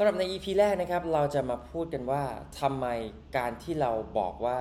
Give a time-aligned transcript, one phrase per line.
[0.00, 2.22] สำหรับใน EP แรกนะครับ เราจะมาพูดกันว่า
[2.60, 2.86] ทำไม
[3.36, 4.58] การที่เราบอกว่า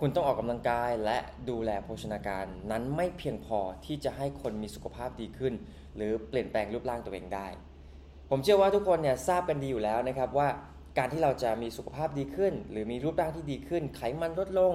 [0.00, 1.18] คุณต้องออกกำลังกายและ
[1.50, 5.54] ดูแลโภชนาการ นั้นไม่เพียงพอที่จะให้คนมีสุขภาพดีขึ้น
[5.96, 7.46] หรือเปลี่ยนแปลงรูปร่างตัวเองได้
[8.30, 10.48] ผมเชื่อว่าทุกคนเนี่ยทราบกันดีอยู่แล้วนะครับว่า
[10.98, 14.74] การที่เราจะมีสุขภาพดีขึ้น หรือมีรูปร่างที่ดีขึ้น ไขมันลดลง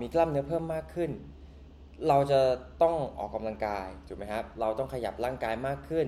[0.00, 1.10] มีกล้ามเนื้อเพิ่มมากขึ้น
[2.08, 2.40] เราจะ
[2.82, 6.06] ต้องออกกำลังกายถูกไหมครับ เราต้องขยับร่างกายมากขึ้น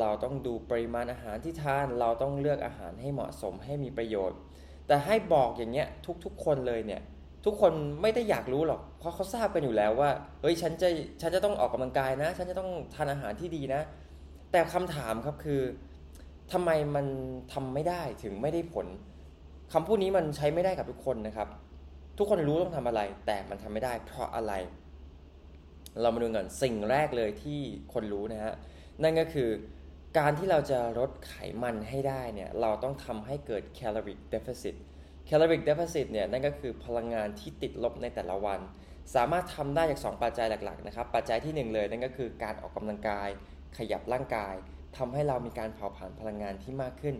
[0.00, 4.38] เราต้องดูปริมาณอาหารที่ทาน เราต้องเลือกอาหารให้เหมาะสมให้มีประโยชน์
[4.86, 5.88] แต่ให้บอกอย่างเงี้ย
[6.24, 7.02] ทุกๆคนเลยเนี่ย
[7.44, 10.88] ทุกคนไม่ได้อยากรู้หรอก เพราะเขาทราบกันอยู่แล้วว่า เฮ้ย ฉันจะ
[11.20, 13.82] ฉันจะต้องออกกำลังกายนะ ฉันจะต้องทานอาหารที่ดีนะ
[14.52, 15.60] แต่คำถามครับคือ
[16.52, 17.06] ทำไมมัน
[17.52, 18.86] ทำไม่ได้ถึงไม่ได้ผล
[19.72, 21.48] คำพูดนี้มันใช้ไม่ได้กับทุกคนนะครับ
[22.18, 24.52] ทุกคนรู้ต้องทำอะไร แต่มันทำไม่ได้ เพราะอะไร
[26.00, 27.60] เรามาดูกันสิ่งแรกเลยที่
[27.92, 28.54] คนรู้นะฮะ
[29.02, 29.50] นั่นก็คือ
[30.18, 34.74] การที่เราจะลดไขมันให้ได้เนี่ยเราต้องทำให้เกิด caloric deficit
[35.28, 38.60] caloric deficit เนี่ยนั่นก็คือพลังงานที่ติดลบในแต่ละวัน
[39.14, 43.28] สามารถทำได้จาก 2 ปัจจัยหลักๆนะครับปัจจัยที่ 1 เลยนั่นก็คือการออกกำลังกาย
[43.78, 44.54] ขยับร่างกาย
[44.96, 47.14] ทำให้เรามีการเผาผลาญพลังงานที่มากขึ้น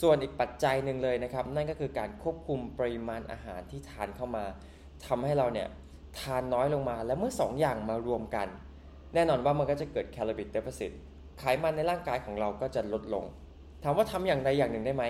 [0.00, 4.44] ส่วนอีกปัจจัยหนึ่งเลยนะครับนั่นก็คือการควบคุมปริมาณอาหารที่ทานเข้ามา
[5.06, 5.68] ทำให้เราเนี่ย
[6.20, 8.48] ทานน้อยลงมา และเมื่อ 2 อย่างมารวมกัน
[9.14, 10.92] แน่นอนว่ามันก็จะเกิด caloric deficit
[11.38, 13.24] ไขมันในร่างกายของเราก็จะลดลง
[13.82, 15.04] ถามว่าทำอย่างใดอย่างหนึ่งได้ไหม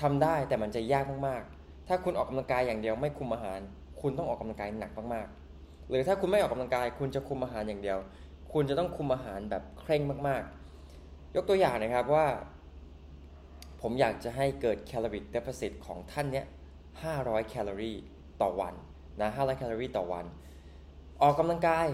[0.00, 3.60] ทำได้แต่มันจะยากมากๆ ถ้าคุณออกกำลังกายอย่างเดียวไม่คุมอาหาร
[4.00, 7.98] คุณต้องออกกำลังกายหนักมากๆ หรือถ้าคุณไม่ออกกำลังกาย คุณจะคุมอาหารอย่างเดียว
[8.52, 12.26] คุณจะต้องคุมอาหารแบบเคร่งมากๆ ยกตัวอย่างนะครับว่า
[13.80, 16.46] ผมอยากจะให้เกิดแคลอรี่เดฟเฟ i ของท่านเนี้ย
[16.96, 17.96] 500 แคลอรี่
[18.42, 18.74] ต่อวัน
[19.20, 20.24] นะ500แคลอรี่ต่อวัน
[21.22, 21.86] ออกกำลังกาย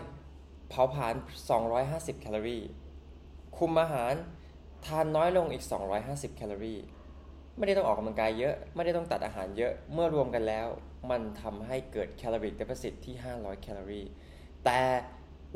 [0.68, 1.14] เผาผลาญ
[1.68, 2.62] 250แคลอรี่
[3.56, 4.14] คุมอาหาร
[4.86, 5.64] ทานน้อยลงอีก
[6.00, 6.80] 250แคลอรี่
[7.56, 10.66] ไม่ได้ต้องออกกำลังกายเยอะไม่ได้ต้องตัดอาหารเยอะเมื่อรวมกันแล้ว
[11.10, 14.06] มันทำให้เกิดแคลอรี่เดฟ i ิ i ที่ 500แคลอรี่
[14.64, 14.80] แต่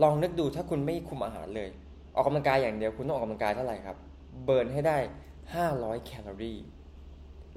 [0.02, 1.68] ลองนึกดูถ้าคุณไม่คุมอาหารเลย
[2.14, 3.96] ออกกำลังกายอย่างเดียวคุณต้องออกกำลังกายเท่าไหร่ครับ
[4.44, 4.98] burn ให้ได้
[5.52, 6.58] 500แคลอรี่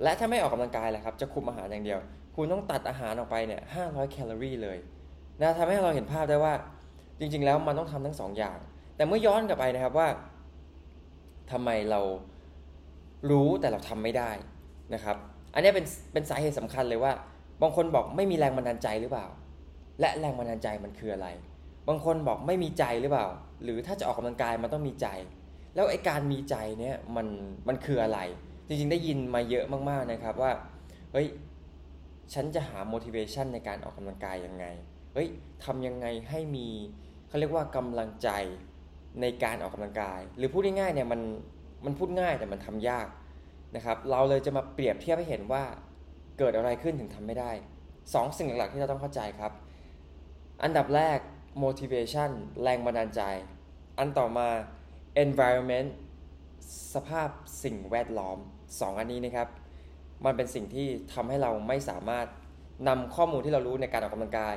[0.03, 1.99] และถ้าไม่ออกกำลังกายแหละครับ จะคุมอาหารอย่างเดียว
[2.41, 4.77] คุณต้องตัดอาหารออกไปเนี่ย500แคลอรี่เลย
[5.41, 6.53] นะทำให้เราเห็นภาพได้ว่า
[7.19, 8.57] จริง ๆ แล้วมันต้องทำทั้งสองอย่าง
[8.95, 10.07] แต่เมื่อย้อนกลับไปนะครับว่า
[11.51, 12.01] ทำไมเรา
[13.29, 14.31] รู้แต่เราทำไม่ได้
[14.93, 15.17] นะครับ
[15.53, 17.11] อันนี้เป็นเป็นสาเหตุสำคัญเลยว่า
[17.61, 19.25] บางคนบอกไม่มีแรงบันดาลใจหรือเปล่า
[19.99, 21.27] และแรงบันดาลใจมันคืออะไร
[21.87, 23.27] บางคนบอกไม่มีใจหรือเปล่า
[23.63, 25.07] หรือถ้าจะออกกำลังกายมันต้องมีใจ
[25.75, 27.27] แล้วไอ้การมีใจเนี่ยมัน
[27.67, 28.19] มันคืออะไร
[28.67, 30.51] จริงๆได้ยินมาเยอะมากๆนะครับว่า
[31.13, 31.27] เฮ้ย
[32.33, 34.65] ฉันจะหา motivation ในการออกกำลังกายยังไง
[35.13, 35.27] เฮ้ย
[35.63, 36.67] ทำยังไงให้มี
[37.27, 38.29] เขาเรียกว่ากำลังใจ
[39.21, 41.21] ในการออกกำลังกาย หรือพูดง่ายๆเนี่ยมัน
[41.85, 43.07] มันพูดง่ายแต่มันทำยาก
[43.75, 45.63] นะครับ เราเลยจะมาเปรียบเทียบให้เห็นว่า
[46.39, 47.51] เกิดอะไรขึ้นถึงทำไม่ได้
[47.93, 49.51] 2สิ่งหลักๆที่เราต้องเข้าใจครับ
[50.63, 51.19] อันดับแรก
[51.63, 52.29] motivation
[52.63, 53.21] แรงบันดาลใจ
[53.97, 54.47] อันต่อมา
[55.25, 55.89] environment
[56.93, 57.29] สภาพ
[57.63, 58.37] สิ่งแวดล้อม
[58.69, 59.47] 2 อันนี้นะครับ
[60.25, 62.27] มันเป็นสิ่งที่ทำให้เราไม่สามารถ
[62.87, 64.55] นำข้อมูลที่เรารู้ในการออกกำลังกาย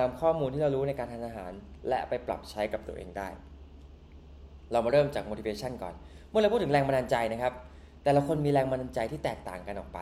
[0.00, 1.52] นำข้อมูลที่เรารู้ในการทานอาหาร
[1.88, 3.28] และไปปรับใช้กับตัวเองได้
[4.72, 5.94] เรามาเริ่มจาก motivation ก่อน
[6.30, 7.52] เมื่อเราพูดถึงแรงบันดาลใจนะครับ
[8.04, 10.00] แต่ละคนมีแรงบันดาลใจที่แตกต่างกันออกไป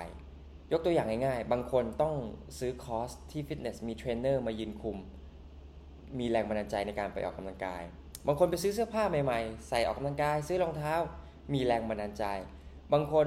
[0.73, 2.15] ยกตัวอย่างง่ายๆ บางคนต้อง
[2.59, 4.97] ซื้อคอร์สที่ฟิตเนสมีเทรนเนอร์มายืนคุม
[6.19, 7.83] มีแรงบันดาลใจในการไปออกกำลังกาย
[8.27, 10.95] บางคนไปซื้อเสื้อผ้าใหม่ๆ ใส่ออกกำลังกาย ซื้อรองเท้า
[11.53, 12.25] มีแรงบันดาลใจ
[12.93, 13.27] บางคน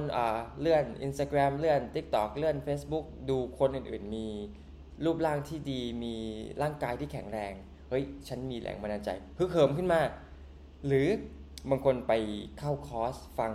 [0.59, 4.27] เลื่อน Instagram เลื่อน TikTok เลื่อน Facebook ดูคนอื่นๆ มี
[5.05, 6.15] รูปร่างที่ดีมี
[6.61, 7.53] ร่างกายที่แข็งแรง
[7.89, 10.01] เฮ้ย ฉันมีแรงบันดาลใจฮึกเหิมขึ้นมา
[10.87, 11.07] หรือ
[11.69, 12.13] บางคนไป
[12.57, 13.51] เข้าคอร์ส ฟัง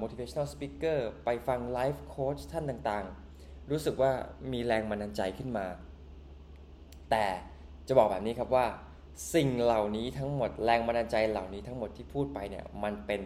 [0.00, 4.12] motivational speaker ไปฟัง life coach ท่านต่างๆ รู้สึกว่า
[4.52, 5.66] มีแรงบันดาลใจขึ้นมา
[7.10, 7.24] แต่
[7.86, 8.66] จะบอกแบบนี้ครับว่า
[9.34, 13.20] สิ่งเหล่านี้ทั้งหมดแรงบันดาลใจเหล่านี้ทั้งหมดที่พูดไปเนี่ยมันเป็น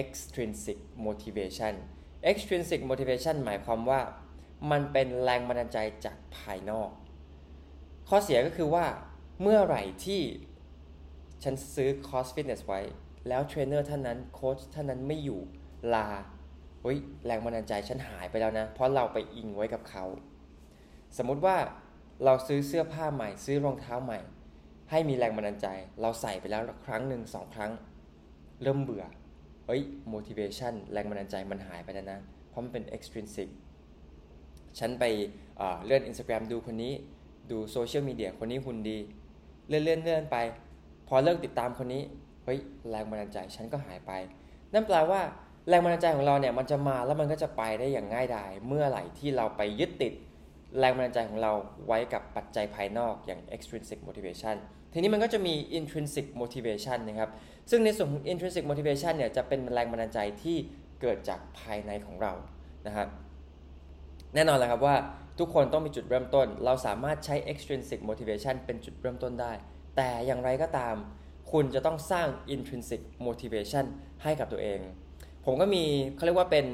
[0.00, 1.74] extrinsic motivation
[2.30, 4.00] extrinsic motivation หมายความว่า
[4.70, 6.90] มันเป็นแรงบันดาลใจจากภายนอก
[8.08, 8.86] ข้อเสียก็คือว่า
[9.42, 10.22] เมื่อไหร่ที่
[11.42, 12.80] ฉันซื้อคอร์สฟิตเนสไว้
[13.28, 15.40] แล้วเทรนเนอร์ท่านนั้นโค้ชท่านนั้นไม่อยู่
[15.94, 16.08] ลา
[16.82, 20.04] เฮ้ยแรงบันดาลใจฉันหายไปแล้วนะ เพราะเราไปอิงไว้กับเขา
[21.16, 21.56] สมมุติว่า
[22.24, 24.18] เราซื้อเสื้อผ้าใหม่ ซื้อรองเท้าใหม่
[24.90, 25.68] ให้มีแรงบันดาลใจ
[26.00, 27.72] เราใส่ไปแล้วครั้งหนึ่งสองครั้ง
[28.62, 29.04] เริ่มเบื่อ
[29.66, 29.80] เฮ้ย
[30.14, 32.18] motivation แรงบันดาลใจมันหายไปแล้วนะ
[32.50, 33.48] เพราะมันเป็น extrinsic
[34.78, 35.04] ฉันไป
[35.84, 36.92] เลื่อน Instagram ดูคนนี้
[37.50, 38.98] ดูโซเชียลมีเดียคนนี้หุ่นดี
[39.68, 40.36] เลื่อนเลื่อนเลื่อนไป
[41.08, 42.02] พอเลิกติดตามคนนี้
[42.44, 42.58] เฮ้ย
[42.90, 44.12] แรงบันดาลใจฉันก็หายไป
[44.72, 45.20] นั่นแปลว่า
[45.68, 50.12] แรงบันดาลใจของเราเนี่ยมันจะมาแล้วมันก็จะไปได้อย่างง่ายดาย เมื่อไหร่ที่เราไปยึดติด
[50.78, 51.52] แรงบันดาลใจของเรา
[51.86, 54.56] ไว้กับปัจจัยภายนอกอย่าง extrinsic motivation
[54.92, 57.30] ทีนี้มันก็จะมี intrinsic motivation นะครับ
[57.70, 60.56] ซึ่งในส่วนของ intrinsic motivation เนี่ยจะเป็นแรงบันดาลใจที่
[61.00, 62.32] เกิดจากภายในของเรา
[62.86, 63.08] นะครับ
[64.34, 64.96] แน่นอนแล้วครับว่า
[65.38, 69.52] ทุกคนต้องมีจุดเริ่มต้น เราสามารถใช้ extrinsic motivation เป็นจุดเริ่มต้นได้
[69.96, 70.96] แต่อย่างไรก็ตาม
[71.52, 73.84] คุณจะต้องสร้าง intrinsic motivation
[74.22, 74.80] ให้กับตัวเอง
[75.44, 75.84] ผมก็มี
[76.14, 76.66] เขาเรียกว่าเป็น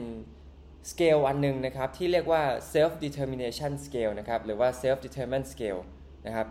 [0.91, 2.43] สเกลอันหนึ่งนะครับ ที่เรียกว่า
[2.73, 5.81] self determination scale นะครับ หรือว่า self determined scale
[6.27, 6.47] นะครับ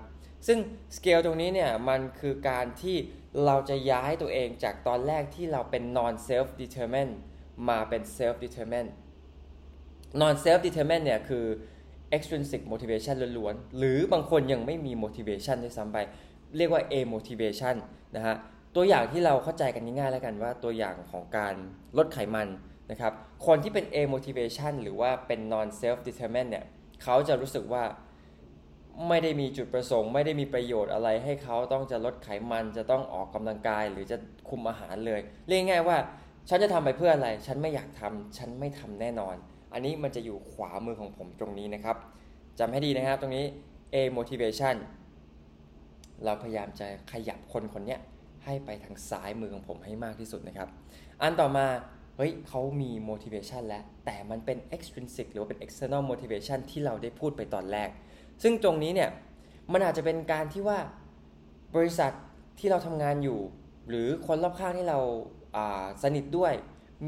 [0.48, 0.58] ซึ่ง
[0.98, 2.98] สเกลตรงนี้เนี่ยมันคือการที่
[3.46, 7.14] เราจะย้ายตัวเองจากตอนแรกที่เราเป็น non self determined
[7.70, 8.92] มาเป็น self determined
[10.22, 11.46] non self determined เนี่ยคือ
[12.16, 15.98] extrinsic motivation ล้วนๆ หรือบางคนยังไม่มี motivation ด้วยซ้ำไป
[16.58, 17.76] เรียกว่า a motivation
[18.16, 18.36] นะฮะ
[18.76, 21.54] ตัวอย่างที่เราเข้าใจกันง่ายๆแล้วกันว่าตัวอย่างของการ
[21.98, 22.48] ลดไขมัน
[22.92, 23.14] นะครับ
[23.46, 26.66] คนที่เป็น a motivation หรือว่าเป็น non self determined เนี่ย
[27.04, 27.84] เขาจะรู้สึกว่า
[29.08, 34.18] ไม่ได้มีจุดประสงค์ ไม่ได้มีประโยชน์อะไรให้เขาต้องจะลดไขมันจะต้องออกกำลังกายหรือจะ
[34.50, 35.98] คุมอาหารเลย เรียกง่ายว่า
[36.50, 39.36] ฉันจะทำไปเพื่ออะไร ฉันไม่อยากทำฉันไม่ทำแน่นอน
[39.74, 41.98] อันนี้มันจะอยู่ขวามือของผมตรงนี้นะครับ
[42.60, 43.46] จำให้ดีนะครับตรงนี้
[43.94, 44.76] A motivation
[46.24, 47.98] เราพยายามจะขยับคนคนนี้
[48.46, 50.68] ให้ไปทางซ้ายมือของผมให้มากที่สุดนะครับ
[51.22, 51.66] อันต่อมา
[52.18, 57.90] เฮ้ยเขามี motivation แล้ว แต่มันเป็น extrinsic หรือว่าเป็น external motivation ที่เราได้พูดไปตอนแรก
[58.44, 59.10] ซึ่งตรงนี้เนี่ย
[59.72, 60.80] มันอาจจะเป็นการที่ว่า
[61.76, 62.12] บริษัท
[62.60, 63.40] ที่เราทำงานอยู่
[63.90, 65.00] หรือคนรอบข้างที่เรา
[66.04, 66.54] สนิทด้วย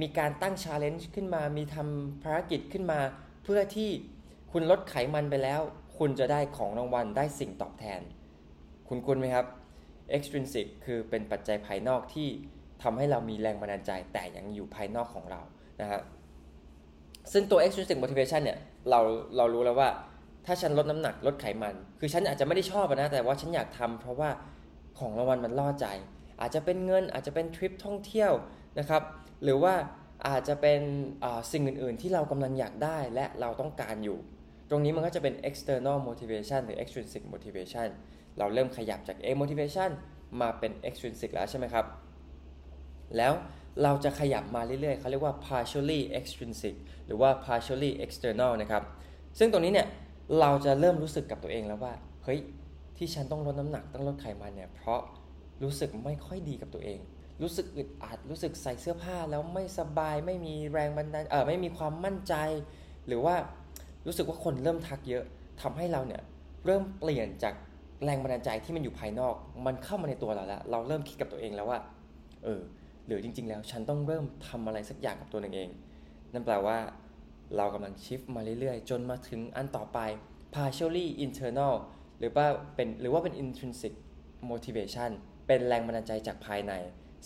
[0.01, 2.99] มีการตั้ง challenge ขึ้นมา มีทำภารกิจขึ้นมา
[3.43, 3.89] เพื่อที่
[4.51, 5.61] คุณลดไขมันไปแล้ว
[5.97, 8.01] คุณจะได้ของรางวัลได้สิ่งตอบแทน
[8.87, 9.45] คุณคุณไหมครับ
[10.17, 12.27] extrinsic คือเป็นปัจจัยภายนอกที่
[12.83, 15.41] ทำให้เรามีแรงบันดาลใจ แต่ยังอยู่ภายนอกของเรา
[15.81, 16.01] นะฮะ
[17.31, 18.59] ซึ่งตัว extrinsic motivation เนี่ย
[18.89, 18.99] เรา
[19.37, 19.89] เรารู้แล้วว่า
[20.45, 24.29] ถ้าฉันลดน้ำหนักลดไขมัน คือฉันอาจจะไม่ได้ชอบนะ แต่ว่าฉันอยากทำเพราะว่า
[24.99, 25.85] ของรางวัลมันล่อใจ
[26.41, 28.31] อาจจะเป็นเงินอาจจะเป็นทริปท่องเที่ยว
[28.79, 29.01] นะครับ
[29.43, 29.73] หรือว่า
[30.27, 30.81] อาจจะเป็น
[31.51, 34.17] สิ่งอื่น ๆ ที่เรากำลังอยากได้และเราต้องการอยู่
[34.69, 37.87] ตรงนี้มันก็จะเป็น external motivation หรือ extrinsic motivation
[38.37, 39.89] เราเริ่มขยับจาก A motivation
[40.41, 41.85] มาเป็น extrinsic แล้วใช่ไหมครับ
[43.17, 43.33] แล้ว
[43.83, 46.75] เราจะขยับมาเรื่อย ๆเขาเรียกว่า partially extrinsic
[47.05, 48.83] หรือว่า partially external นะครับ
[49.39, 49.87] ซึ่งตรงนี้เนี่ย
[50.39, 51.93] เราจะเริ่มรู้สึกกับตัวเองแล้วว่า
[52.23, 52.39] เฮ้ย
[52.97, 55.01] ที่ฉันต้องลดน้ำหนักต้องลดไขมันเนี่ยเพราะ
[55.63, 56.99] รู้สึกไม่ค่อยดีกับตัวเอง
[57.41, 62.33] รู้สึกอึดอัดรู้สึกใส่เสื้อผ้าแล้วไม่สบายไม่มีแรงบันดาลเออไม่มีความมั่นใจ
[63.07, 63.35] หรือว่า
[64.05, 65.23] รู้สึกว่าคนเริ่มทักเยอะ
[65.61, 66.21] ทำให้เราเนี่ย
[66.65, 67.53] เริ่มเปลี่ยนจาก
[68.05, 69.35] แรงบันดาลใจที่มันอยู่ภายนอก
[69.65, 71.79] มันเข้ามาในตัวเราแล้ว เราเริ่มคิดกับตัวเองแล้วว่า
[72.43, 72.61] เออ
[73.05, 75.69] หรือจริง ๆ แล้วฉันต้องเริ่มทำอะไรสักอย่างกับตัวเอง
[76.33, 76.77] นั่นแปลว่า
[77.57, 79.99] เรากำลังชิฟมาเรื่อยๆ จนมาถึงอันต่อไป
[80.55, 81.73] partially internal
[82.19, 82.45] หรือว่า
[82.75, 83.93] เป็นหรือว่าเป็น intrinsic
[84.49, 85.11] motivation
[85.47, 86.73] เป็นแรงบันดาลใจจากภายใน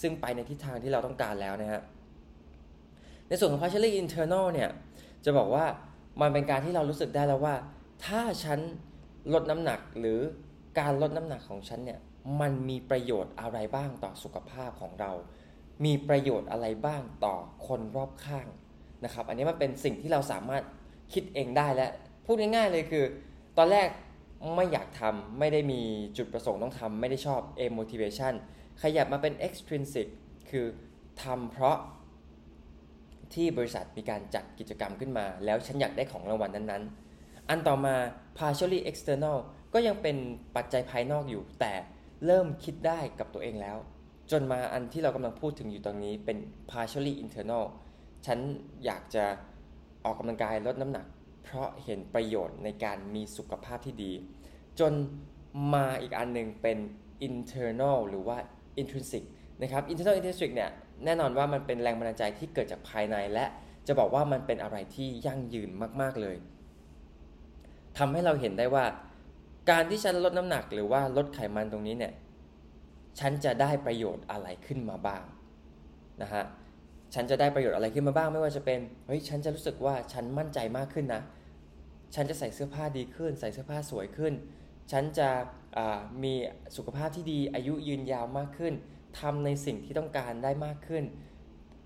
[0.02, 1.82] ซึ่งไปในทิศทางที่เราต้องการแล้วนะฮะ
[3.28, 4.70] ในส่วนของ partially internal เนี่ย
[5.26, 5.66] จะบอกว่า
[6.22, 7.56] มันเป็นการที่เรารู้สึกได้แล้วว่า
[8.06, 8.60] ถ้าฉัน
[9.34, 10.20] ลดน้ำหนักหรือ
[10.80, 12.00] การลดน้ำหนักของฉันเนี่ย
[12.42, 15.12] มันมีประโยชน์อะไรบ้างต่อสุขภาพของเรา
[15.86, 17.36] มีประโยชน์อะไรบ้างต่อ
[17.68, 18.48] คนรอบข้าง
[19.04, 20.64] นะครับ อันนี้มันเป็นสิ่งที่เราสามารถ
[21.14, 21.90] คิดเองได้และ
[22.26, 23.04] พูดง่ายๆเลยคือ
[23.58, 23.88] ตอนแรก
[24.56, 25.82] ไม่อยากทำไม่ได้มี
[26.18, 28.34] จุดประสงค์ต้องทำไม่ได้ชอบ a motivation
[28.82, 30.08] ขยับมาเป็น extrinsic
[30.50, 30.66] คือ
[31.24, 31.78] ทำเพราะ
[33.34, 37.96] ที่บริษัทมีการจัดกิจกรรมขึ้นมา แล้วฉันอยากได้ของรางวัลนั้นๆ อันต่อมา
[38.38, 39.38] partially external
[39.74, 40.18] ก็ยังเป็น
[40.56, 41.74] ปัจจัยภายนอกอยู่ แต่
[42.26, 43.78] เริ่มคิดได้กับตัวเองแล้ว
[44.32, 46.38] จนมาอันที่เรากำลังพูดถึงอยู่ตรงนี้เป็น
[46.72, 47.66] partially internal
[48.26, 48.40] ฉัน
[48.86, 49.26] อยากจะ
[50.06, 51.06] ออกกำลังกายลดน้ำหนัก
[51.44, 54.12] เพราะเห็นประโยชน์ในการมีสุขภาพที่ดี
[54.80, 54.94] จน
[55.74, 56.78] มาอีกอันหนึ่งเป็น
[57.28, 58.38] internal หรือว่า
[58.82, 59.24] intrinsic
[59.62, 60.70] นะครับ internal intrinsic เนี่ย
[61.06, 63.46] แน่นอนว่ามันเป็นแรงบันดาลใจที่เกิดจากภายในและ
[63.88, 65.70] จะบอกว่ามันเป็นอะไรที่ยั่งยืน
[66.02, 66.38] มาก ๆ เลย
[67.98, 68.86] ทำให้เราเห็นได้ว่า
[69.70, 72.14] การที่ฉันลดน้ำหนักหรือว่าลดไขมันตรงนี้เนี่ย
[73.20, 75.24] ฉันจะได้ประโยชน์อะไรขึ้นมาบ้าง
[76.22, 76.44] นะฮะ
[77.14, 81.22] ฉันจะได้ประโยชน์อะไรขึ้นมาบ้างไม่ว่าจะเป็นเฮ้ยฉันจะรู้สึกว่าฉันมั่นใจมากขึ้นนะ
[82.16, 84.34] ฉันจะใส่เสื้อผ้าดีขึ้น ใส่เสื้อผ้าสวยขึ้น
[84.92, 85.30] ฉันจะ
[86.24, 86.34] มี
[86.76, 88.74] สุขภาพที่ดีอายุยืนยาวมากขึ้น
[89.20, 91.04] ทำในสิ่งที่ต้องการได้มากขึ้น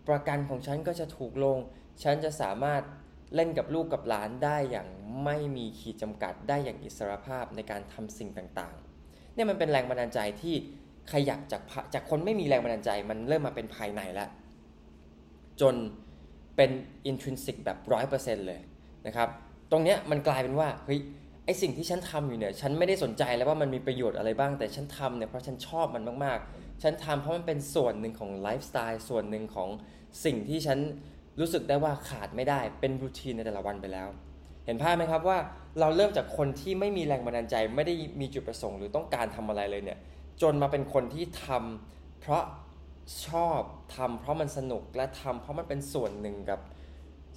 [0.09, 1.57] ประกันของฉันก็จะถูกลง
[2.03, 2.81] ฉันจะสามารถ
[3.35, 4.87] เล่นกับลูกกับหลานได้อย่าง
[5.23, 10.55] ไม่มีขีดจำกัดได้อย่างอิสรภาพในการทำสิ่งต่างๆ เนี่ยมันเป็นแรงบันดาลใจที่
[11.13, 11.61] ขยับจาก
[11.93, 14.29] จากคนไม่มีแรงบันดาลใจมันเริ่มมาเป็นภายในแล้ว
[15.61, 15.75] จน
[16.55, 16.71] เป็น
[17.09, 18.59] intrinsic แบบร้อยเปอร์เซ็นต์เลย
[19.07, 19.29] นะครับ
[19.71, 20.99] ตรงเนี้ยมันกลายเป็นว่าเฮ้ย
[21.45, 29.69] ไอสิ่งที่ฉันทำอยู่เนี่ยฉันไม่ได้สนใจแล้วว่ามันมีประโยชน์อะไรบ้างแต่ฉันทำเนี่ยเพราะฉันชอบมันมากๆ ฉันทำเพราะมันเป็นส่วนหนึ่งของไลฟ์สไตล์ส่วนหนึ่งของ
[30.25, 30.79] สิ่งที่ฉัน
[31.39, 34.07] รู้สึกได้ว่าขาดไม่ได้เป็นรูทีนในแต่ละวันไปแล้ว
[34.65, 35.37] เห็นภาพไหมครับว่า
[35.79, 39.99] เราเริ่มจากคนที่ไม่มีแรงบันดาลใจ ไม่ได้มีจุดประสงค์หรือต้องการทำอะไรเลยเนี่ย
[40.41, 42.43] จนมาเป็นคนที่ทำเพราะ
[43.27, 43.61] ชอบ
[43.95, 46.59] ทำเพราะมันสนุกและทำเพราะมันเป็นส่วนหนึ่งกับ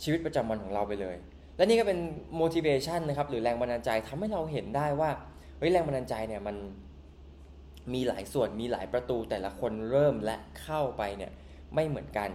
[0.03, 1.17] ชีวิตประจำวันของเราไปเลย
[1.57, 1.99] และนี่ก็เป็น
[2.41, 5.11] motivation นะครับหรือแรงบันดาลใจทำให้เราเห็นได้ว่า
[5.59, 6.57] เฮ้ยแรงบันดาลใจเนี่ยมัน
[7.95, 11.33] มีหลายส่วนมีหลายประตูแต่ละคนเริ่มและเข้าไปเนี่ย
[11.75, 12.31] ไม่เหมือนกัน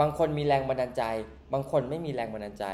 [0.00, 1.04] บางคนมีแรงบันดาลใจ
[1.52, 2.66] บางคนไม่มีแรงบันดาลใจ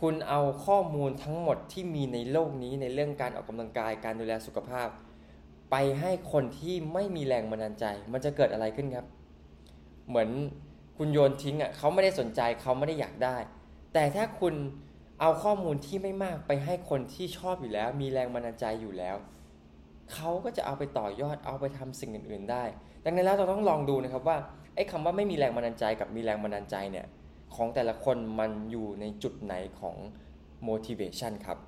[0.00, 4.88] คุณเอาข้อมูลทั้งหมดที่มีในโลกนี้ในเรื่องการออกกำลังกายการดูแลสุขภาพ
[5.70, 9.06] ไปให้คนที่ไม่มีแรงบันดาลใจ มันจะเกิดอะไรขึ้นครับ
[10.08, 10.28] เหมือน
[10.98, 13.36] คุณโยนทิ้งอะเขาไม่ได้สนใจเขาไม่ได้อยากได้
[13.94, 14.54] แต่ถ้าคุณ
[15.20, 19.16] เอาข้อมูลที่ไม่มากไปให้คนที่ชอบอยู่แล้ว มีแรงบันดาลใจอยู่แล้ว
[20.12, 22.64] เขาก็จะเอาไปต่อยอดเอาไปทำสิ่งอื่น ๆ ได้
[23.04, 24.36] ดังนั้นแล้วเราต้องลองดูนะครับว่า
[24.74, 27.06] ไอ้คำว่าไม่มีแรงบันดาลใจกับมีแรงบันดาลใจเนี่ย
[27.54, 29.96] ของแต่ละคนมันอยู่ในจุดไหนของ
[30.68, 31.58] motivation ครับ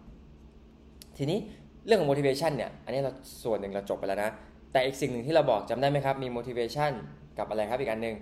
[1.16, 1.38] ทีนี้
[1.86, 3.12] เรื่องของ motivation เนี่ยอันนี้เรา
[3.44, 4.30] ส่วนหนึ่งเราจบไปแล้วนะ
[4.72, 6.92] แต่อีกสิ่งหนึ่งที่เราบอกจำได้ไหมครับมี motivation
[7.38, 8.16] กับอะไรครับอีกอันหนึ่ง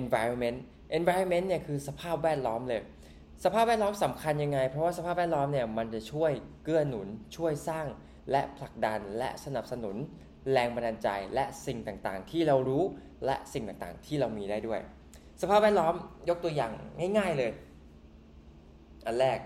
[0.00, 0.58] environment
[0.98, 2.82] environment เนี่ยคือสภาพแวดล้อมเลย
[3.44, 6.32] สภาพแวดล้อมสำคัญยังไง เพราะว่าสภาพแวดล้อมเนี่ยมันจะช่วย
[6.64, 7.86] เกื้อหนุน ช่วยสร้าง
[8.30, 9.96] และผลักดันและสนับสนุน
[10.52, 12.84] แรงบันดาลใจและสิ่งต่างๆ ที่เรารู้
[13.26, 14.80] และสิ่งต่างๆ ที่เรามีได้ด้วย
[15.42, 15.94] สภาพแวดล้อม
[16.28, 16.72] ยกตัวอย่าง
[17.18, 17.50] ง่าย ๆเลย
[19.06, 19.38] อันแรก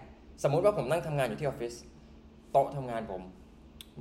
[0.42, 1.74] สมมุติว่าผมนั่งทำงานอยู่ที่ออฟฟิศ
[2.52, 3.22] โต๊ะทำงานผม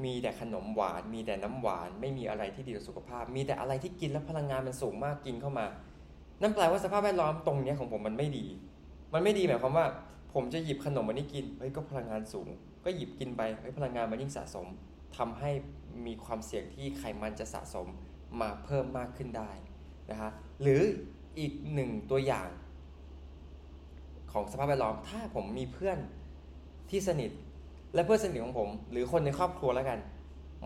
[0.03, 5.65] มีแต่ขนมหวาน มีแต่น้ำหวาน ไม่มีอะไรที่ดีต่อสุขภาพ มีแต่อะไรที่กินแล้วพลังงานมันสูงมากกินเข้ามา
[6.41, 8.45] นั่นแปลว่าสภาพแวดล้อมตรงนี้ของผมมันไม่ดี
[9.13, 9.85] มันไม่ดีหมายความว่า
[10.33, 12.47] ผมจะหยิบขนมอันนี้กินเฮ้ยก็พลังงานสูง
[12.85, 14.67] ก็หยิบกินไปเฮ้ยพลังงานมันยิ่งสะสม
[15.17, 15.51] ทำให้
[16.05, 17.87] มีความเสี่ยงที่ไขมันจะสะสม
[18.41, 19.51] มาเพิ่มมากขึ้นได้
[20.11, 20.81] นะฮะหรือ
[21.39, 22.49] อีกหนึ่งตัวอย่าง
[24.31, 25.97] ของสภาพแวดล้อมถ้าผมมีเพื่อน
[26.89, 27.31] ที่สนิท
[27.95, 29.99] และเพื่อนสนิทของผม หรือคนในครอบครัวแล้วกัน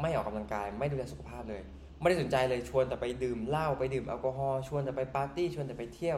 [0.01, 1.61] ไม่ออกกำลังกาย ไม่ดูแลสุขภาพเลย
[1.99, 6.17] ไม่ได้สนใจเลยชวนแต่ไปดื่มเหล้าไปดื่มแอลกอฮอล์ชวนแต่ไปปาร์ตี้ชวนแต่ไปเที่ยว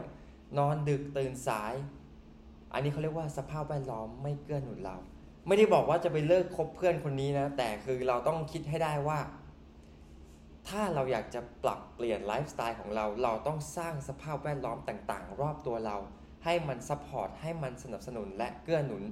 [0.57, 1.73] นอนดึกตื่นสาย
[2.73, 4.97] อันนี้เขาเรียกว่าสภาพแวดล้อมไม่เกื้อหนุนเรา
[5.47, 9.19] ไม่ได้บอกว่าจะไปเลิกคบเพื่อนคนนี้นะ แต่คือเราต้องคิดให้ได้ว่า
[10.67, 15.97] ถ้าเราอยากจะปรับเปลี่ยนไลฟ์สไตล์ของเรา เราต้องสร้างสภาพแวดล้อมต่าง ๆ รอบตัวเรา
[16.45, 19.03] ให้มัน support ให้มันสนับสนุนและเกื้อหนุน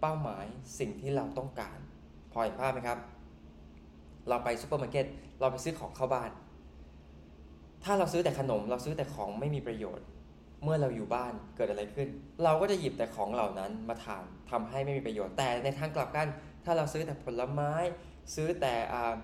[0.00, 0.44] เป้าหมาย
[0.78, 1.78] สิ่งที่เราต้องการ
[2.32, 2.98] พอเห็นภาพไหมครับ
[4.28, 5.06] เราไปซูเปอร์มาร์เก็ต
[5.40, 6.30] เราไปซื้อของเข้าบ้าน
[7.84, 10.06] ถ้าเราซื้อแต่ขนมเราซื้อแต่ของไม่มีประโยชน์
[10.62, 12.08] เมื่อเราอยู่บ้านเกิดอะไรขึ้น
[12.44, 16.28] เราก็จะหยิบแต่ของเหล่านั้นมาทานทำให้ไม่มีประโยชน์ แต่ในทางกลับกัน
[16.64, 17.72] ถ้าเราซื้อแต่ผลไม้
[18.34, 19.14] ซื้อแต่อา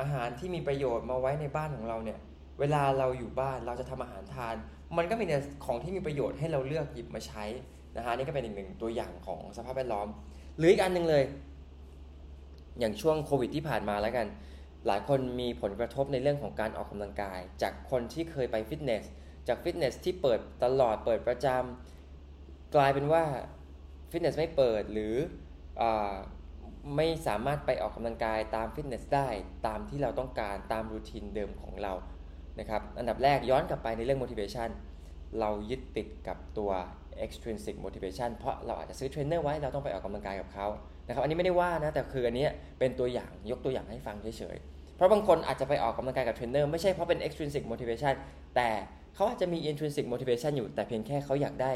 [0.00, 2.18] อาหารที่มีประโยชน์มาไว้ในบ้านของเราเนี่ย
[2.60, 4.54] เวลาเราอยู่บ้านเราจะทำอาหารทาน
[4.96, 7.44] มันก็มีแต่ของที่มีประโยชน์ให้เราเลือกหยิบมาใช้
[7.96, 10.08] นะฮะนี่ก็เป็นอีกหนึ่งตัวอย่างของสภาพแวดล้อม
[10.58, 11.24] หรืออีกอันหนึ่งเลย
[12.80, 14.26] อย่างช่วงโควิดที่ผ่านมาแล้วกัน
[14.86, 19.04] หลายคนมีผลกระทบในเรื่องของการออกกำลังกาย จากคนที่เคยไปฟิตเนส
[19.48, 23.24] จากฟิตเนสที่เปิดตลอดเปิดประจำกลายเป็นว่า
[24.10, 25.14] ฟิตเนสไม่เปิดหรือ
[25.80, 25.82] อ
[26.96, 29.28] ไม่สามารถไปออกกำลังกายตามฟิตเนสได้
[29.66, 31.92] ตามที่เราต้องการตาม routine เดิมของเรา
[32.58, 34.70] นะครับอันดับแรกย้อนกลับไปในเรื่อง motivation
[35.40, 36.70] เรายึดติดกับตัว
[37.24, 40.66] extrinsic motivation เพราะเราอาจจะซื้อเทรนเนอร์ไว้เราต้องไปออกกำลังกายกับเขา
[41.06, 42.46] นะครับอันนี้ไม่ได้ว่านะแต่คืออันนี้
[42.78, 48.14] เป็นตัวอย่างยกตัวอย่างให้ฟังเฉยๆเพราะบางคนอาจจะไปออกกำลังกายกับเทรนเนอร์ไม่ใช่เพราะเป็น extrinsic motivation
[48.56, 48.68] แต่
[49.14, 51.72] เขาอาจจะมี intrinsic motivation อยู่แต่เพียงแค่เขาอยากได้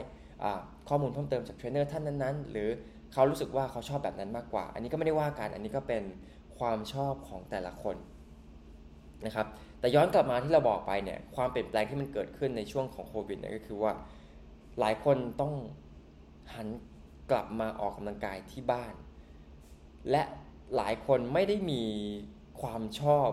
[0.89, 2.69] ข้อมูลเพิ่มเติมจากเทรนเนอร์ท่านนั้นๆ หรือ
[3.13, 6.03] เขารู้สึกว่าเขาชอบแบบนั้นมากกว่า อันนี้ก็ไม่ได้ว่ากันอันนี้ก็เป็น
[6.59, 7.97] ความชอบของแต่ละคน
[9.27, 9.47] นะครับ
[9.81, 13.93] แต่ย้อนกลับมาที่เราบอกไปเนี่ยความเปลี่ยนแปลงที่มันเกิดขึ้นในช่วงของโควิดเนี่ยก็คือว่า
[14.81, 15.55] หลายคนต้อง
[16.55, 16.69] หัน
[17.31, 18.95] กลับมาออกกำลังกายที่บ้าน
[20.11, 20.23] และ
[20.77, 21.83] หลายคนไม่ได้มี
[22.61, 23.29] ความชอบ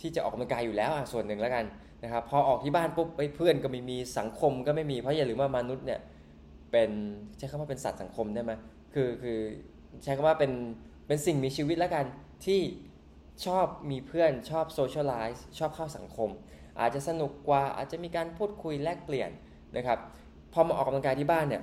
[0.00, 1.64] ที่จะออกกำลังกายอยู่แล้วอะส่วนหนึ่งแล้วกัน
[2.02, 6.00] นะครับพอออกที่บ้านปุ๊บเพื่อนก็ไม่มีสังคมก็ไม่มีเพราะอย่าลืมว่ามนุษย์เนี่ย
[6.72, 6.90] เป็น
[7.38, 8.52] ใช้คำว่าเป็นสัตว์สังคมได้ไหม
[8.94, 9.38] คือคือ
[10.02, 10.52] ใช้คำว่าเป็น
[11.06, 12.04] เป็นสิ่งมีชีวิตแล้วกัน
[12.46, 12.60] ที่
[13.46, 16.30] ชอบมีเพื่อนชอบโซเชียลไลซ์ชอบเข้าสังคม
[16.80, 19.30] อาจจะสนุกกว่าอาจจะมีการพูดคุยแลกเปลี่ยน
[19.76, 19.98] นะครับ
[20.54, 21.62] พอมาออกกำลังกายที่บ้านเนี่ย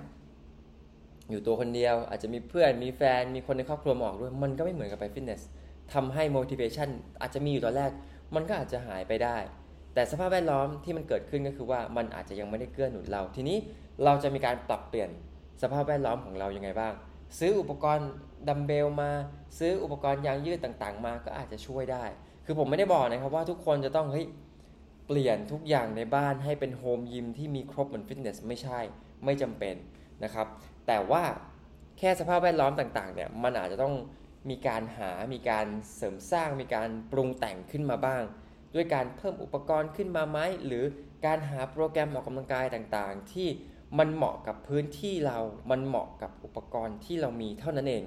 [1.30, 5.42] อยู่ตัวคนเดียวอาจจะมีเพื่อนมีแฟนมีคนในครอบครัวมาออกด้วยมันก็ไม่เหมือนกับไปฟิตเนส
[5.94, 6.90] ทำให้ motivation
[7.22, 7.92] อาจจะมีอยู่ตอนแรก
[8.36, 9.38] มันก็อาจจะหายไปได้
[9.94, 13.58] แต่สภาพแวดล้อมที่มันเกิดขึ้นก็คือว่ามันอาจจะยังไม่ได้เกื้อหนุนเรา ทีนี้
[14.04, 15.10] เราจะมีการปรับเปลี่ยน
[15.62, 16.94] สภาพแวดล้อมของเรายังไงบ้าง
[17.40, 18.10] ซื้ออุปกรณ์
[18.48, 19.12] ดัมเบลมา
[19.60, 22.04] ซื้ออุปกรณ์ยางยืดต่างๆ มาก็อาจจะช่วยได้
[22.46, 24.26] คือผมไม่ได้บอกนะครับว่าทุกคนจะต้องเฮ้ย
[25.08, 28.80] เปลี่ยนทุกอย่างในบ้านให้เป็นโฮมยิมที่มีครบเหมือนฟิตเนสไม่ใช่
[29.26, 29.76] ไม่จำเป็น
[30.24, 30.48] นะครับ
[30.88, 31.24] แต่ว่า
[31.98, 33.96] แค่สภาพแวดล้อมต่างๆเนี่ยมันอาจจะต้อง
[34.50, 38.24] มีการหา มีการเสริมสร้าง มีการปรุงแต่งขึ้นมาบ้าง
[38.76, 40.84] ด้วยการเพิ่มอุปกรณ์ขึ้นมาไหมหรือ
[41.26, 43.48] การหาโปรแกรมออกกำลังกายต่างๆ ที่
[44.00, 45.40] มันเหมาะกับพื้นที่เรา
[45.72, 48.04] มันเหมาะกับอุปกรณ์ที่เรามีเท่านั้นเอง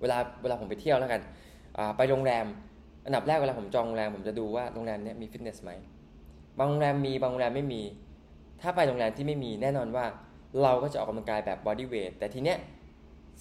[0.00, 1.22] เวลาเวลาผมไปเที่ยวแล้วกัน
[1.96, 2.46] ไปโรงแรม
[3.06, 5.70] อันดับแรกเวลาผมจองโรงแรมผมจะดูว่าโรงแรมนี้มีฟิตเนสไหม
[6.58, 7.82] บางโรงแรมมีบางโรงแรมไม่มี
[8.60, 10.04] ถ้าไปโรงแรมที่ไม่มีแน่นอนว่า
[10.62, 12.58] เราก็จะออกกำลังกายแบบบอดี้เวทแต่ทีเนี้ย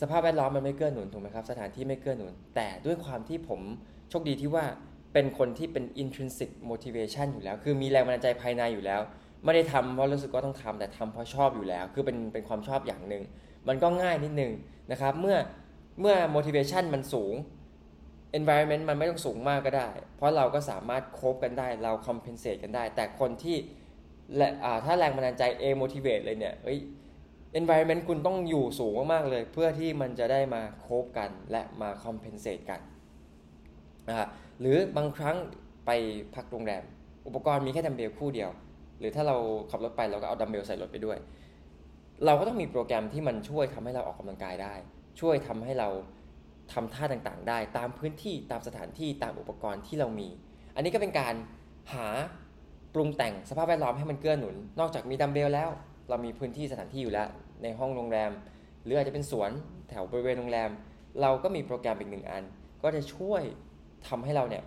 [0.01, 3.61] สภาพแวดล้อมมันไม่เกื้อหนุนถูกไหมครับสถานที่ไม่เกื้อหนุน แต่ด้วยความที่ผม
[4.09, 4.65] โชคดีที่ว่า
[5.13, 9.01] เป็นคนที่เป็น intrinsic motivation อยู่แล้ว คือมีแรงบันดาลใจภายในอยู่แล้ว
[9.43, 13.23] ไม่ได้ทำเพราะรู้สึกว่าต้องทำแต่ทำเพราะชอบอยู่แล้ว คือเป็นเป็นความชอบอย่างหนึ่ง
[13.67, 14.51] มันก็ง่ายนิดนึง
[14.91, 15.37] นะครับเมื่อ
[16.01, 17.33] เมื่อ motivation มันสูง
[18.39, 23.57] environment มันไม่ต้องสูงมากก็ได้ เพราะเราก็สามารถโคบกันได้ เรา compensate กันได้ แต่คนที่
[24.37, 24.49] และ
[24.85, 26.79] ถ้าแรงบันดาลใจ A motivate เลยเนี่ยเอ้ย
[27.59, 32.81] environment คุณต้องอยู่สูงมากๆเลย เพื่อที่มันจะได้มาโคบกันและมา compensate กัน
[34.07, 34.27] นะ
[34.59, 35.37] หรือบางครั้ง
[35.85, 35.91] ไป
[36.35, 36.83] พักโรงแรม
[37.27, 38.51] อุปกรณ์มีแค่ดัมเบลคู่เดียว
[38.99, 39.37] หรือถ้าเรา
[39.71, 41.17] ขับรถไปเราก็เอาดัมเบลใส่รถไปด้วย
[42.25, 44.73] เราก็ต้องมีโปรแกรมที่มันช่วยทำให้เราออกกำลังกายได้
[45.19, 45.89] ช่วยทำให้เรา
[46.73, 50.29] ทำท่าต่างๆ ได้ตามพื้นที่ตามสถานที่ตามอุปกรณ์ที่เรามี
[50.75, 51.33] อันนี้ก็เป็นการ
[51.93, 52.07] หา
[52.93, 55.69] ปรุงแต่งสภาพแวดล้อมให้มันเกื้อหนุน นอกจากมีดัมเบลแล้ว
[56.09, 57.27] เรามีพื้นที่สถานที่อยู่แล้ว
[57.63, 58.31] ในห้องโรงแรม
[58.83, 59.51] หรืออาจจะเป็นสวน
[59.89, 60.69] แถวบริเวณโรงแรม
[61.21, 62.43] เราก็มีโปรแกรมอีกหนึ่งอัน
[62.83, 63.41] ก็จะช่วย
[64.07, 64.63] ทำให้เราเนี่ย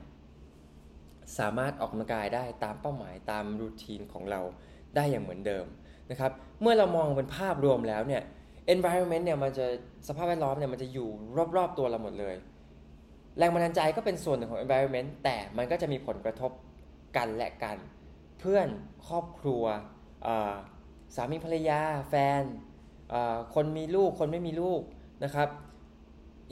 [1.39, 4.41] สามารถออกกำลังกายได้ตามเป้าหมายตามรูทีนของเรา
[4.97, 5.67] ได้อย่างเหมือนเดิม
[6.11, 8.23] นะครับ เมื่อเรามองเป็นภาพรวมแล้วเนี่ย
[8.75, 9.67] environment เนี่ยมันจะ
[10.09, 11.09] สภาพแวดล้อมเนี่ยมันจะอยู่
[11.57, 12.35] รอบๆตัวเราหมดเลย
[13.39, 16.51] แรงบันดาลใจก็เป็นส่วนหนึ่งของ environment แต่มันก็จะมีผลกระทบ
[17.17, 17.77] กันและกัน
[18.41, 18.69] เพื่อน
[19.07, 19.65] ครอบครัว
[21.17, 22.43] สามีภรรยา แฟน
[23.55, 24.81] คนมีลูก คนไม่มีลูก
[25.25, 25.49] นะครับ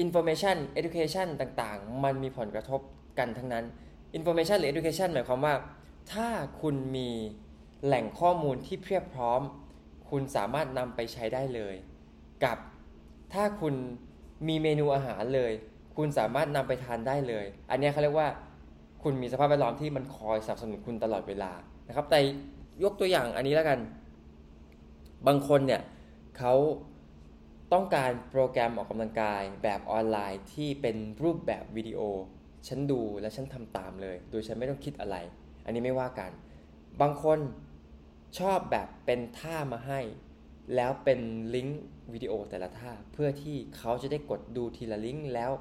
[0.04, 2.80] information education ต่างๆ มันมีผลกระทบ
[3.18, 3.64] กันทั้งนั้น
[4.18, 5.54] information หรือ education หมายความว่า
[6.12, 6.28] ถ้า
[6.60, 7.10] คุณมี
[7.84, 9.40] แหล่งข้อมูลที่เพียบพร้อม
[10.10, 11.76] คุณสามารถนำไปใช้ได้เลย
[12.44, 12.58] กับ
[13.32, 13.74] ถ้าคุณ
[14.48, 15.52] มีเมนูอาหารเลย
[15.96, 18.28] คุณสามารถนำไปทานได้เลย อันนี้เขาเรียกว่า
[19.02, 21.52] คุณมีสภาพแวดล้อมที่มันคอยสนับสนุนคุณตลอดเวลา
[21.88, 22.18] นะครับ แต่
[22.84, 23.78] ยกตัวอย่างอันนี้แล้วกัน
[25.26, 25.82] บางคนเนี่ย
[26.38, 26.54] เขา
[27.72, 32.00] ต้องการโปรแกรมออกกำลังกายแบบออนไลน์ที่เป็นรูปแบบวิดีโอ
[32.68, 35.16] ฉันดูและฉันทำตามเลย โดยฉันไม่ต้องคิดอะไร
[35.64, 36.30] อันนี้ไม่ว่ากัน
[37.00, 37.38] บางคน
[38.38, 40.00] ชอบแบบเป็นท่ามาให้
[40.74, 41.20] แล้วเป็น
[41.54, 45.52] ลิงก์วิดีโอแต่ละท่า เพื่อที่เขาจะได้กดดูทีละลิงก์แล้ว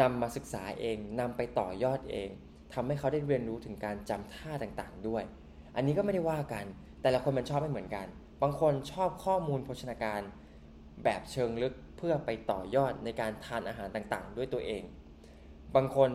[0.00, 2.30] นำมาศึกษาเองนำไปต่อยอดเอง
[2.74, 5.22] ทำให้เขาได้เรียนรู้ถึงการจำท่าต่างๆ ด้วย
[5.76, 6.64] อันนี้ก็ไม่ได้ว่ากัน
[7.02, 8.06] แต่ละคนมันชอบไม่เหมือนกัน
[8.42, 10.20] บางคนชอบข้อมูลโภชนาการ
[11.04, 14.82] แบบเชิงลึกเพื่อไปต่อยอดในการทานอาหารต่างๆ ด้วยตัวเอง
[15.74, 16.10] บางคน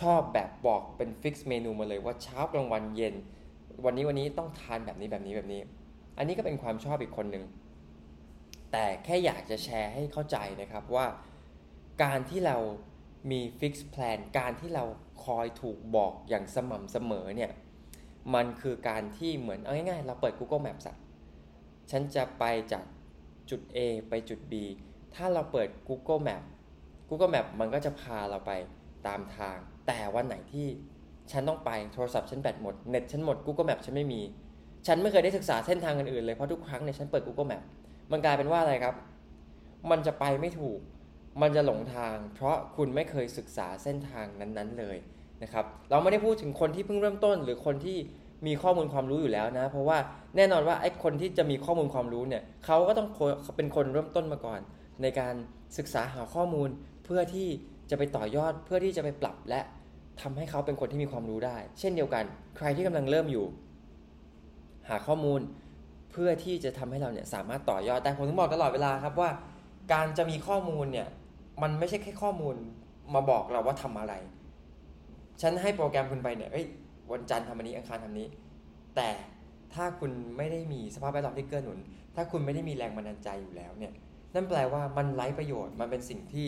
[0.00, 3.14] ชอบแบบบอกเป็นฟิกซ์เมนูมาเลยว่าเช้ากลางวันเย็น
[3.84, 5.60] วันนี้วันนี้ต้องทานแบบนี้แบบนี้แบบนี้
[6.16, 7.44] อันนี้ก็เป็นความชอบอีกคนหนึ่ง
[8.72, 11.06] แต่แค่อยากจะแชร์ให้เข้าใจนะครับว่า
[12.02, 12.56] การที่เรา
[13.30, 14.84] มี fix plan การที่เรา
[15.24, 17.52] คอยถูกบอกอย่างสม่ำเสมอเนี่ย
[18.34, 20.96] มันคือการที่เหมือนเอาง่ายๆ เราเปิด Google Maps อะ
[21.90, 22.84] ฉันจะไปจาก
[23.50, 24.52] จุด A ไปจุด B
[25.14, 26.42] ถ้าเราเปิด Google Map
[27.08, 28.52] Google Map มันก็จะพาเราไป
[29.06, 30.66] ตามทาง แต่วันไหนที่
[31.32, 34.22] ฉันต้องไปโทรศัพท์ฉันแบตหมด เน็ตฉันหมด Google Map ฉันไม่มี
[34.86, 37.62] ฉันไม่เคยได้ศึกษาเส้นทางอื่นๆเลย เพราะทุกครั้งเนี่ยฉันเปิด Google Map
[38.12, 38.94] มันกลายเป็นว่าอะไรครับ
[39.90, 40.78] มันจะไปไม่ถูก
[41.42, 44.96] มันจะหลงทาง เพราะคุณไม่เคยศึกษาเส้นทางนั้นๆเลย
[45.42, 47.96] นะครับ เราไม่ได้พูดถึงคนที่เพิ่งเริ่มต้น หรือคนที่
[48.46, 49.98] มีข้อมูลความรู้อยู่แล้วนะ เพราะว่า
[50.36, 53.08] แน่นอนว่าไอ้คนที่จะมีข้อมูลความรู้เนี่ยเขาก็ต้อง
[53.56, 54.60] เป็นคนเริ่มต้นมาก่อน
[55.02, 55.34] ในการ
[55.78, 56.68] ศึกษาหาข้อมูล
[57.04, 57.48] เพื่อที่
[57.90, 59.60] จะไปต่อยอดเพื่อที่จะไปปรับและ
[60.20, 62.24] ทำให้เขาเป็นคนที่มีความรู้ได้ เช่นเดียวกัน
[62.56, 63.46] ใครที่กำลังเริ่มอยู่
[64.88, 65.40] หาข้อมูล
[66.10, 69.30] เพื่อที่จะทำให้เราเนี่ยสามารถต่อยอดแต่ผมถึงบอกตลอดเวลาครับว่า
[69.92, 71.08] การจะมีข้อมูลเนี่ย
[71.62, 72.54] มันไม่ใช่แค่ข้อมูล
[73.14, 74.14] มาบอกเราว่าทำอะไร
[75.42, 76.66] ฉันให้โปรแกรมคุณไปเนี่ยเอ้ย
[77.12, 78.26] วันจันทร์ทำอันนี้อังคารทำนี้
[78.96, 79.08] แต่
[79.74, 81.78] ถ้าคุณไม่ได้มีสภาพแวดล้อมที่เกื้อหนุน
[82.14, 83.92] ถ้าคุณไม่ได้มีแรงบันดาลใจอยู่แล้วเนี่ย
[84.34, 86.46] นั่นแปลว่ามันไร้ประโยชน์ มันเป็นสิ่งที่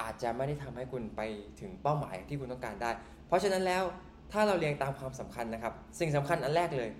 [0.00, 1.20] อาจจะไม่ได้ทำให้คุณไป
[1.60, 2.90] ถึงเป้าหมายที่คุณต้องการได้
[3.26, 3.82] เพราะฉะนั้นแล้ว
[4.32, 6.90] ถ้าเราเรียงตามความสำคัญนะครับ สิ่งสำคัญอันแรกเลย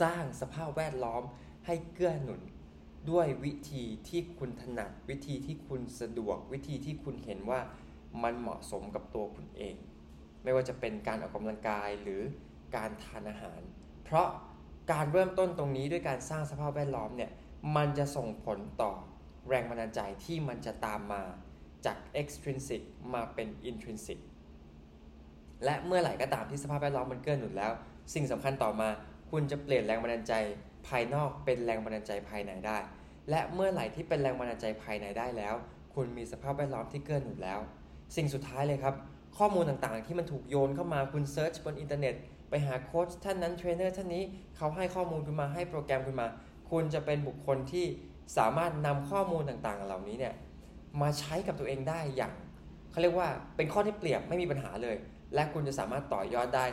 [0.00, 1.22] สร้างสภาพแวดล้อม
[1.66, 2.42] ให้เกื้อหนุน
[3.10, 7.60] ด้วยวิธีที่คุณถนัด วิธีที่คุณสะดวก วิธีที่คุณเห็นว่า
[8.22, 9.76] มันเหมาะสมกับตัวคุณเอง
[10.42, 12.22] ไม่ว่าจะเป็นการออกกำลังกายหรือ
[12.76, 13.60] การทานอาหาร
[14.04, 14.28] เพราะ
[14.92, 17.30] การเริ่มต้นตรงนี้ด้วยการสร้างสภาพแวดล้อมเนี่ย
[17.76, 18.92] มันจะส่งผลต่อ
[19.48, 21.22] แรงบันดาลใจที่มันจะตามมา
[21.86, 22.82] จาก extrinsic
[23.14, 24.18] มาเป็น intrinsic
[25.64, 27.72] และเมื่อไหร่ก็ตามที่สภาพแวดล้อมมันเกื้อหนุนแล้ว
[28.14, 28.88] สิ่งสำคัญต่อมา
[29.36, 30.34] คุณจะเปลี่ยนแรงบันดาลใจ
[30.88, 32.78] ภายนอกเป็นแรงบันดาลใจภายในได้
[33.30, 35.54] และเมื่อไหร่ที่เป็นแรงบันดาลใจภายในได้แล้ว
[35.94, 37.60] คุณมีสภาพแวดล้อมที่เกื้อหนุนแล้ว
[38.16, 38.94] สิ่งสุดท้ายเลยครับ
[39.38, 42.14] ข้อมูลต่างๆ ที่มันถูกโยนเข้ามาคุณ search บนอินเทอร์เน็ต
[42.50, 44.22] ไปหาโค้ชท่านนั้นเทรนเนอร์ท่านนี้
[44.56, 46.26] เขาให้ข้อมูลคุณมาให้โปรแกรมคุณมา
[46.70, 47.86] คุณจะเป็นบุคคลที่
[48.38, 50.34] สามารถนำข้อมูลต่างๆ เหล่านี้เนี่ย
[51.02, 52.32] มาใช้กับตัวเองได้อย่าง
[52.90, 54.96] เขาเรียกว่าเป็นข้อที่เปรียบไม่มีปัญหาเลย
[55.34, 56.66] และคุณจะสามารถต่อยอดได้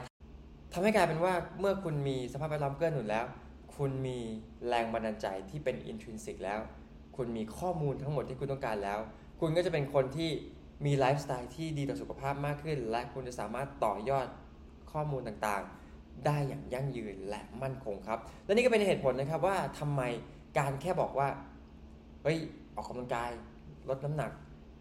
[0.73, 3.25] ทำให้กลายเป็นว่าเมื่อคุณมีสภาพแวดล้อมเกื้อหนุนแล้ว
[3.75, 4.19] คุณมี
[4.67, 6.59] แรงบันดาลใจที่เป็น intrinsic แล้ว
[7.15, 8.99] คุณมีข้อมูลทั้งหมดที่คุณต้องการแล้ว
[9.39, 10.29] คุณก็จะเป็นคนที่
[10.85, 14.27] มีไลฟ์สไตล์ที่ดีต่อสุขภาพมากขึ้น และคุณจะสามารถต่อยอด
[14.91, 20.01] ข้อมูลต่างๆ ได้อย่างยั่งยืนและมั่นคงครับ และนี่ก็เป็นเหตุผลนะครับว่าทำไม
[20.57, 21.29] การแค่บอกว่า
[22.23, 22.37] เฮ้ย
[22.75, 23.29] ออกกำลังกาย
[23.89, 24.31] ลดน้ำหนัก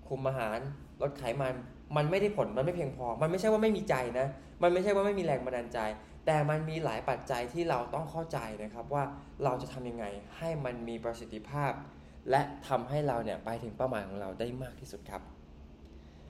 [0.08, 0.58] คุมอาหาร
[1.02, 1.54] ลดไขมัน
[1.96, 4.26] มันไม่ได้ผลมันไม่เพียงพอ มันไม่ใช่ว่าไม่มีใจนะ
[4.62, 5.78] มันไม่ใช่ว่าไม่มีแรงบันดาลใจ
[6.26, 9.02] แต่มันมีหลายปัจจัยที่เราต้องเข้าใจนะครับว่า
[9.44, 10.04] เราจะทำยังไง
[10.38, 11.72] ให้มันมีประสิทธิภาพ
[12.30, 15.22] และทำให้เราเนี่ยไปถึงเป้าหมายของเราได้มากที่สุดครับ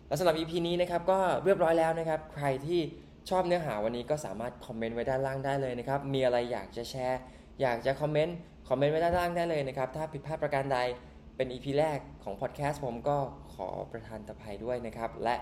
[0.09, 2.81] และสำหรับ EP นี้นะครับก็เรียบร้อยแล้วนะครับ ใครที่
[3.31, 7.20] ชอบเนื้อหาวันนี้ก็สามารถคอมเมนต์ไว้ด้านล่างได้เลยนะครับ มีอะไรอยากจะแชร์
[7.62, 8.37] อยากจะคอมเมนต์
[8.68, 10.79] คอมเมนต์ไว้ด้านล่างได้เลยนะครับ ถ้าผิดพลาดประการใด
[11.40, 13.16] เป็น EP แรกของพอดแคสต์ผมก็
[13.55, 15.37] ขอประทานตภัยด้วยนะครับ และ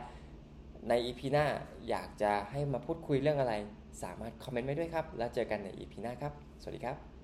[0.88, 1.46] ใน EP หน้า
[1.88, 3.54] อยากจะให้มาพูดคุยเรื่องอะไร
[4.02, 7.17] สามารถคอมเมนต์ไว้ด้วยครับ แล้วเจอกันใน EP หน้าครับ สวัสดีครับ